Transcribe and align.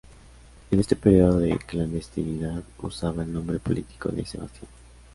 En 0.71 0.79
este 0.79 0.95
periodo 0.95 1.37
de 1.37 1.59
clandestinidad 1.59 2.63
usaba 2.79 3.21
el 3.21 3.31
nombre 3.31 3.59
político 3.59 4.09
de 4.09 4.25
"Sebastián". 4.25 4.65